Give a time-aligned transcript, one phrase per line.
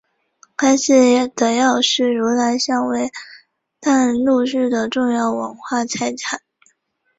[0.55, 3.11] 该寺的药师如来像为
[3.79, 6.41] 淡路市的重要文化财产。